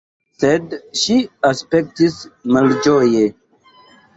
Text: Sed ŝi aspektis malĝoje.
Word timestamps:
Sed 0.43 0.71
ŝi 1.01 1.17
aspektis 1.51 2.17
malĝoje. 2.57 3.25